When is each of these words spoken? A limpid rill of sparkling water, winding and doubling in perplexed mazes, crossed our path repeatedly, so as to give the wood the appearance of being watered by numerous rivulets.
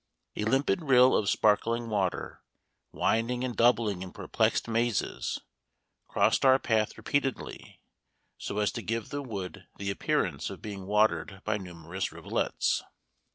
A 0.35 0.45
limpid 0.45 0.81
rill 0.81 1.15
of 1.15 1.29
sparkling 1.29 1.87
water, 1.87 2.41
winding 2.91 3.43
and 3.43 3.55
doubling 3.55 4.01
in 4.01 4.11
perplexed 4.11 4.67
mazes, 4.67 5.39
crossed 6.07 6.43
our 6.43 6.57
path 6.57 6.97
repeatedly, 6.97 7.79
so 8.35 8.57
as 8.57 8.71
to 8.71 8.81
give 8.81 9.09
the 9.09 9.21
wood 9.21 9.67
the 9.77 9.91
appearance 9.91 10.49
of 10.49 10.59
being 10.59 10.87
watered 10.87 11.43
by 11.43 11.59
numerous 11.59 12.11
rivulets. 12.11 12.81